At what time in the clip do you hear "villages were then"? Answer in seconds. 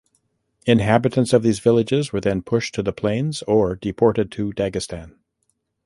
1.59-2.41